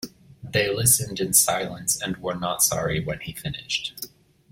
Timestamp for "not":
2.33-2.63